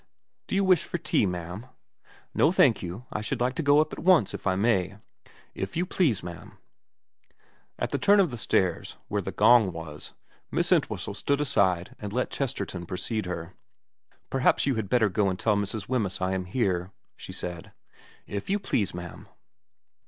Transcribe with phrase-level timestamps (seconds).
[0.47, 1.67] 'Do you wish for tea, ma'am?''
[2.41, 3.05] No thank you.
[3.13, 4.97] I should like to go up at once, if I may.''
[5.53, 6.57] If you please, ma'am.'
[7.77, 10.13] At the turn of the stairs, where the gong was,
[10.49, 13.53] Miss Entwhistle stood aside and let Chesterton precede her.
[13.93, 15.87] * Perhaps you had better go and tell Mrs.
[15.87, 17.71] Wemyss I am here,' she said.
[17.95, 19.27] * If you please, ma'am.'